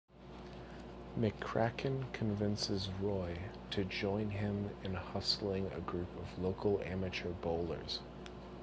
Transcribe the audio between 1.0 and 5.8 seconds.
McCracken convinces Roy to join him in hustling a